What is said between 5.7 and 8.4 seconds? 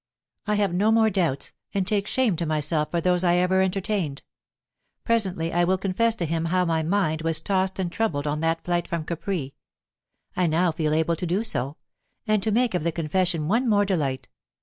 confess to him how my mind was tossed and troubled on